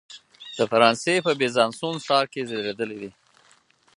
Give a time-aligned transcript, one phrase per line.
[0.57, 3.11] د فرانسې په بیزانسوون ښار کې زیږېدلی دی.